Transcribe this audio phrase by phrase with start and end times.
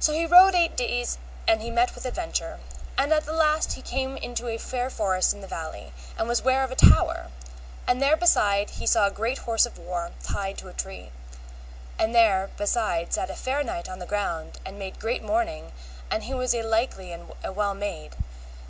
[0.00, 1.16] So he rode eight days
[1.48, 2.58] or he met with adventure.
[2.98, 6.42] And at the last he came into a fair forest in a valley, and was
[6.42, 7.28] ware of a tower,
[7.86, 11.12] and there beside he saw a great horse of war, tied to a tree,
[12.00, 15.70] and there beside sat a fair knight on the ground and made great mourning,
[16.10, 18.16] and he was a likely man, and a well made.